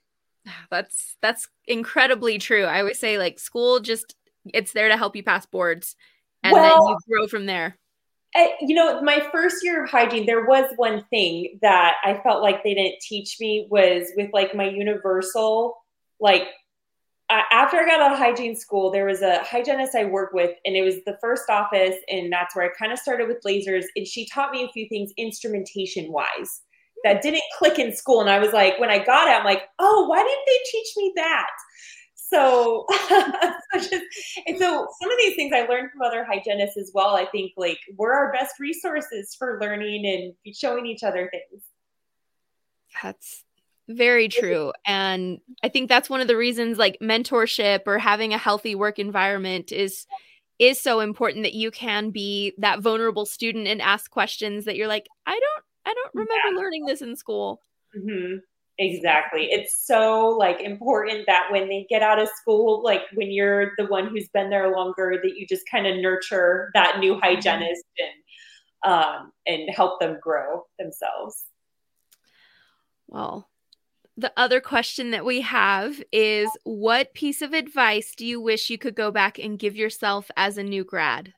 [0.71, 2.63] That's that's incredibly true.
[2.63, 5.95] I always say like school just it's there to help you pass boards
[6.41, 7.77] and well, then you grow from there.
[8.61, 12.63] You know, my first year of hygiene, there was one thing that I felt like
[12.63, 15.75] they didn't teach me was with like my universal,
[16.19, 16.47] like
[17.29, 20.51] Uh, after I got out of hygiene school, there was a hygienist I worked with,
[20.65, 23.85] and it was the first office, and that's where I kind of started with lasers.
[23.95, 26.61] And she taught me a few things instrumentation wise
[27.03, 27.21] that hmm.
[27.21, 28.21] didn't click in school.
[28.21, 30.87] And I was like, when I got it, I'm like, oh, why didn't they teach
[30.97, 31.49] me that?
[32.15, 32.85] so,
[33.73, 34.03] just,
[34.45, 37.15] and so some of these things I learned from other hygienists as well.
[37.15, 41.63] I think like we're our best resources for learning and showing each other things.
[43.01, 43.43] That's
[43.89, 44.71] very true.
[44.85, 48.99] And I think that's one of the reasons like mentorship or having a healthy work
[48.99, 50.05] environment is
[50.59, 54.87] is so important that you can be that vulnerable student and ask questions that you're
[54.87, 56.61] like, I don't I don't remember yeah.
[56.61, 57.61] learning this in school.
[57.97, 58.37] Mm-hmm.
[58.77, 59.49] Exactly.
[59.51, 63.85] It's so like important that when they get out of school, like when you're the
[63.87, 67.21] one who's been there longer, that you just kind of nurture that new mm-hmm.
[67.23, 71.43] hygienist and um, and help them grow themselves.
[73.07, 73.48] Well,
[74.19, 78.77] the other question that we have is what piece of advice do you wish you
[78.77, 81.33] could go back and give yourself as a new grad?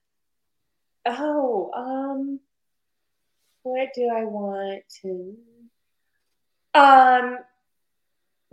[1.05, 2.39] Oh, um
[3.63, 5.37] what do I want to
[6.73, 7.39] um,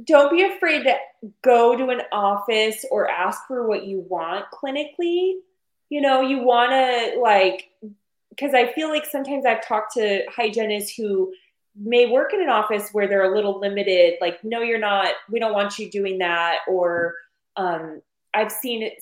[0.04, 0.96] don't be afraid to
[1.42, 5.34] go to an office or ask for what you want clinically.
[5.88, 7.70] You know, you want to like,
[8.30, 11.32] because I feel like sometimes I've talked to hygienists who
[11.78, 15.38] may work in an office where they're a little limited, like, no, you're not, we
[15.38, 16.58] don't want you doing that.
[16.68, 17.14] Or
[17.56, 18.00] um,
[18.34, 18.94] I've seen it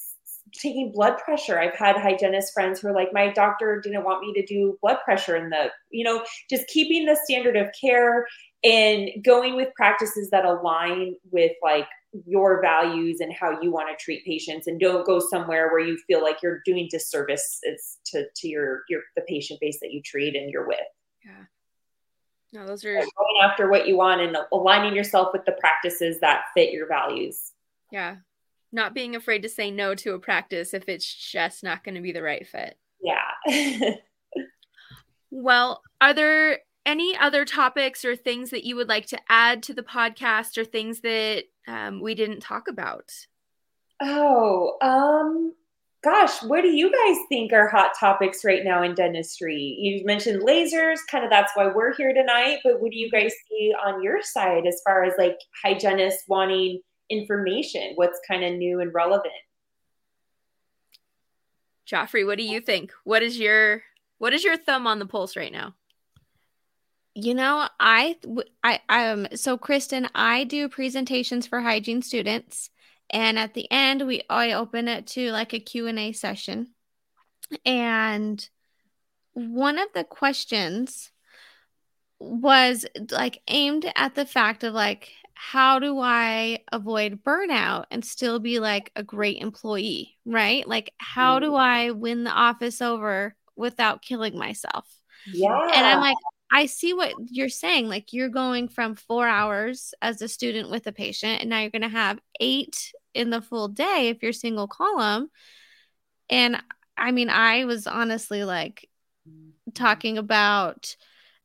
[0.53, 1.59] taking blood pressure.
[1.59, 4.99] I've had hygienist friends who are like, my doctor didn't want me to do blood
[5.05, 8.27] pressure in the, you know, just keeping the standard of care
[8.64, 11.87] and going with practices that align with like
[12.24, 15.99] your values and how you want to treat patients and don't go somewhere where you
[16.07, 17.61] feel like you're doing disservice
[18.07, 20.79] to to your your the patient base that you treat and you're with
[21.24, 21.45] yeah
[22.53, 26.45] no those are going after what you want and aligning yourself with the practices that
[26.55, 27.53] fit your values.
[27.91, 28.17] Yeah.
[28.73, 32.01] Not being afraid to say no to a practice if it's just not going to
[32.01, 32.77] be the right fit.
[33.01, 33.95] Yeah.
[35.31, 39.75] Well are there any other topics or things that you would like to add to
[39.75, 43.11] the podcast or things that um, we didn't talk about?
[44.01, 45.55] Oh, um,
[46.07, 49.57] gosh, what do you guys think are hot topics right now in dentistry?
[49.57, 53.35] You mentioned lasers, kind of that's why we're here tonight, but what do you guys
[53.49, 56.81] see on your side as far as like hygienists wanting
[57.11, 57.93] information?
[57.97, 59.35] What's kind of new and relevant?
[61.91, 62.93] Joffrey, what do you think?
[63.03, 63.83] What is your
[64.19, 65.75] what is your thumb on the pulse right now?
[67.15, 68.17] You know, I
[68.63, 72.71] I um so Kristin, I do presentations for hygiene students
[73.11, 76.69] and at the end we I open it to like a Q&A session.
[77.65, 78.49] And
[79.35, 81.13] one of the questions
[82.19, 88.39] was like aimed at the fact of like how do I avoid burnout and still
[88.39, 90.67] be like a great employee, right?
[90.67, 91.61] Like how do mm.
[91.61, 94.89] I win the office over without killing myself?
[95.27, 95.61] Yeah.
[95.75, 96.17] And I'm like
[96.51, 97.89] I see what you're saying.
[97.89, 101.71] Like you're going from four hours as a student with a patient, and now you're
[101.71, 105.29] going to have eight in the full day if you're single column.
[106.31, 106.63] And
[106.97, 108.89] I mean, I was honestly like
[109.75, 110.97] talking about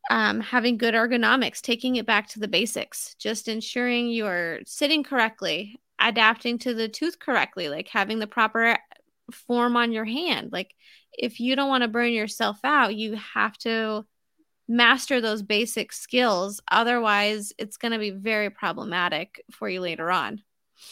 [0.09, 5.79] um, having good ergonomics, taking it back to the basics, just ensuring you're sitting correctly,
[5.99, 8.77] adapting to the tooth correctly, like having the proper
[9.31, 10.51] form on your hand.
[10.51, 10.73] Like
[11.13, 14.05] if you don't want to burn yourself out, you have to
[14.71, 16.61] master those basic skills.
[16.71, 20.41] Otherwise, it's going to be very problematic for you later on.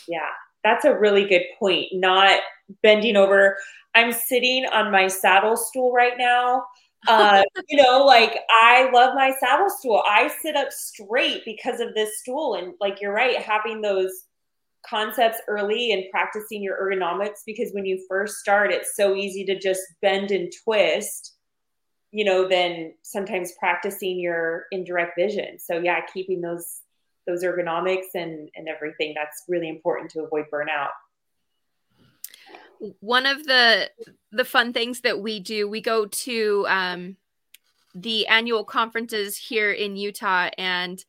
[0.07, 0.29] Yeah,
[0.63, 1.87] that's a really good point.
[1.93, 2.41] Not
[2.83, 3.57] bending over.
[3.95, 6.63] I'm sitting on my saddle stool right now.
[7.07, 10.03] Uh, you know, like I love my saddle stool.
[10.05, 12.55] I sit up straight because of this stool.
[12.55, 14.11] And like you're right, having those
[14.85, 19.57] concepts early and practicing your ergonomics because when you first start, it's so easy to
[19.57, 21.38] just bend and twist
[22.11, 25.59] you know, then sometimes practicing your indirect vision.
[25.59, 26.81] So yeah, keeping those
[27.27, 30.89] those ergonomics and and everything that's really important to avoid burnout.
[32.99, 33.89] One of the
[34.31, 37.17] the fun things that we do, we go to um,
[37.93, 41.03] the annual conferences here in Utah, and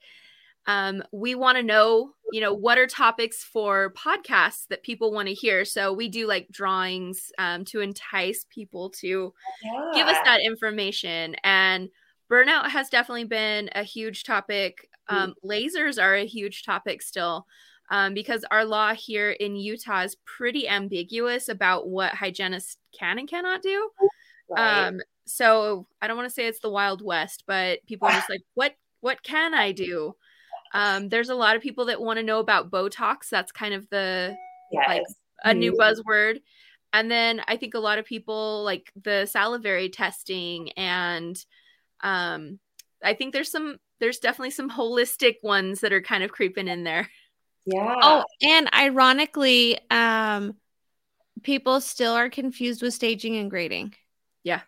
[0.71, 5.27] um, we want to know you know what are topics for podcasts that people want
[5.29, 5.65] to hear?
[5.65, 9.91] So we do like drawings um, to entice people to yeah.
[9.95, 11.35] give us that information.
[11.43, 11.89] And
[12.31, 14.89] burnout has definitely been a huge topic.
[15.09, 17.47] Um, lasers are a huge topic still
[17.91, 23.29] um, because our law here in utah is pretty ambiguous about what hygienists can and
[23.29, 23.91] cannot do.
[24.49, 24.87] Right.
[24.87, 25.01] Um,
[25.31, 28.43] so i don't want to say it's the wild west but people are just like
[28.55, 30.15] what what can i do
[30.73, 33.29] um, there's a lot of people that want to know about Botox.
[33.31, 34.37] That's kind of the
[34.71, 34.89] yes.
[34.89, 35.03] like
[35.45, 35.81] a new mm-hmm.
[35.81, 36.41] buzzword.
[36.93, 41.37] And then I think a lot of people like the salivary testing and
[42.03, 42.59] um,
[43.03, 46.85] I think there's some there's definitely some holistic ones that are kind of creeping in
[46.85, 47.09] there.
[47.67, 47.95] Yeah.
[48.01, 50.57] Oh, and ironically, um,
[51.43, 53.95] people still are confused with staging and grading.
[54.43, 54.63] Yeah.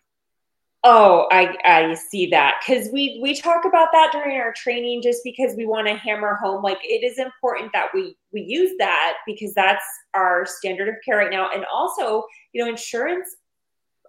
[0.84, 5.22] Oh, I I see that because we we talk about that during our training just
[5.22, 9.18] because we want to hammer home like it is important that we we use that
[9.24, 13.36] because that's our standard of care right now and also you know insurance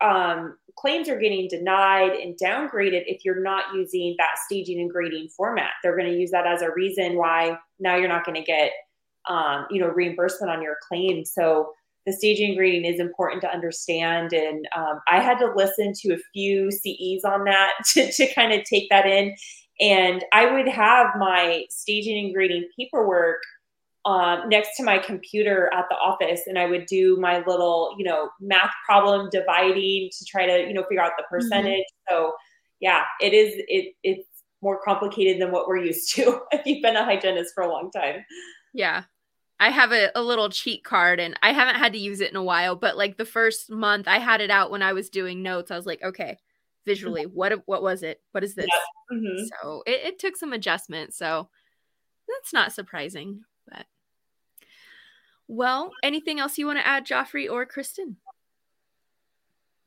[0.02, 5.30] um, claims are getting denied and downgraded if you're not using that staging and grading
[5.30, 5.72] format.
[5.82, 8.72] They're going to use that as a reason why now you're not going to get
[9.30, 11.24] um, you know reimbursement on your claim.
[11.24, 11.74] So
[12.06, 14.34] the staging grading is important to understand.
[14.34, 18.54] And um, I had to listen to a few CEs on that to, to kind
[18.54, 19.36] of take that in.
[19.80, 23.42] And I would have my staging and grading paperwork
[24.06, 28.04] um, next to my computer at the office, and I would do my little, you
[28.04, 31.36] know, math problem dividing to try to, you know, figure out the mm-hmm.
[31.36, 31.86] percentage.
[32.10, 32.16] Mm-hmm.
[32.16, 32.34] So,
[32.82, 33.54] yeah, it is.
[33.68, 34.28] It it's
[34.62, 37.92] more complicated than what we're used to if you've been a hygienist for a long
[37.92, 38.26] time.
[38.74, 39.04] Yeah,
[39.64, 42.36] I have a, a little cheat card and I haven't had to use it in
[42.36, 45.42] a while, but like the first month I had it out when I was doing
[45.42, 45.72] notes.
[45.72, 46.38] I was like, okay,
[46.86, 48.20] visually, what what was it?
[48.32, 48.68] What is this?
[48.68, 49.18] Yeah.
[49.18, 49.46] Mm-hmm.
[49.46, 51.14] So it, it took some adjustment.
[51.14, 51.48] So
[52.28, 53.46] that's not surprising.
[53.66, 53.86] But
[55.48, 58.18] well, anything else you want to add, Joffrey or Kristin?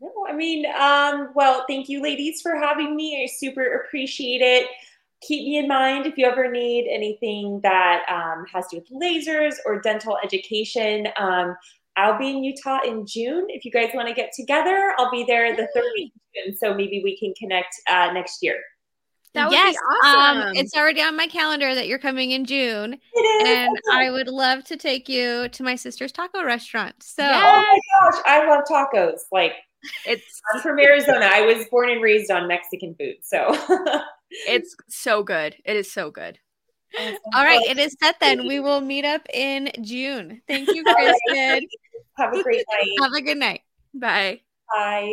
[0.00, 3.22] No, I mean, um, well, thank you, ladies, for having me.
[3.22, 4.68] I super appreciate it.
[5.22, 9.02] Keep me in mind if you ever need anything that um, has to do with
[9.02, 11.08] lasers or dental education.
[11.18, 11.56] Um,
[11.96, 13.46] I'll be in Utah in June.
[13.48, 16.56] If you guys want to get together, I'll be there the third week June.
[16.56, 18.58] So maybe we can connect uh, next year.
[19.32, 20.48] That would yes, be awesome.
[20.48, 22.98] Um, it's already on my calendar that you're coming in June.
[23.44, 26.94] And I would love to take you to my sister's taco restaurant.
[27.02, 27.42] So yes.
[27.44, 29.20] Oh my gosh, I love tacos.
[29.30, 29.52] Like
[30.06, 31.28] it's I'm from Arizona.
[31.30, 33.16] I was born and raised on Mexican food.
[33.22, 33.54] So
[34.30, 35.56] it's so good.
[35.64, 36.38] It is so good.
[36.98, 37.16] Awesome.
[37.34, 38.46] All right, it is set then.
[38.46, 40.40] We will meet up in June.
[40.48, 41.62] Thank you, Kristin.
[42.18, 42.90] Have a great night.
[43.02, 43.60] Have a good night.
[43.94, 44.40] Bye.
[44.72, 45.04] Bye.